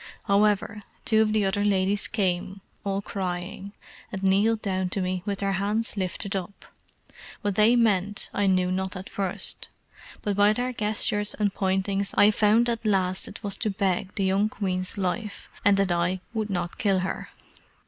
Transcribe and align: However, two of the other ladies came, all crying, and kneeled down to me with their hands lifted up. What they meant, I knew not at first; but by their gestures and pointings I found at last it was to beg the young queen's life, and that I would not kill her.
However, 0.23 0.77
two 1.05 1.21
of 1.21 1.31
the 1.31 1.45
other 1.45 1.63
ladies 1.63 2.07
came, 2.07 2.61
all 2.83 3.03
crying, 3.03 3.71
and 4.11 4.23
kneeled 4.23 4.63
down 4.63 4.89
to 4.89 4.99
me 4.99 5.21
with 5.27 5.37
their 5.41 5.51
hands 5.51 5.95
lifted 5.95 6.35
up. 6.35 6.65
What 7.43 7.53
they 7.53 7.75
meant, 7.75 8.27
I 8.33 8.47
knew 8.47 8.71
not 8.71 8.95
at 8.95 9.11
first; 9.11 9.69
but 10.23 10.35
by 10.35 10.53
their 10.53 10.73
gestures 10.73 11.35
and 11.35 11.53
pointings 11.53 12.15
I 12.17 12.31
found 12.31 12.67
at 12.67 12.83
last 12.83 13.27
it 13.27 13.43
was 13.43 13.57
to 13.57 13.69
beg 13.69 14.15
the 14.15 14.25
young 14.25 14.49
queen's 14.49 14.97
life, 14.97 15.51
and 15.63 15.77
that 15.77 15.91
I 15.91 16.21
would 16.33 16.49
not 16.49 16.79
kill 16.79 17.01
her. 17.01 17.29